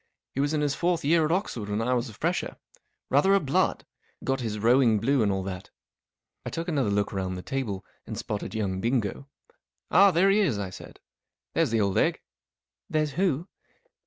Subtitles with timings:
[0.33, 2.57] He was in his fourth year at Oxford when I was a fresher.
[3.11, 3.85] Rather a blood.
[4.23, 5.69] Got his rowing blue and all that."
[6.43, 9.27] I took another look round the table, and spotted young Bingo."
[9.91, 10.99] Ah, there he is," I said."
[11.53, 12.19] There's the old egg*""
[12.89, 13.47] There's who